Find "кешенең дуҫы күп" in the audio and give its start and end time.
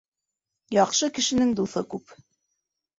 1.19-2.21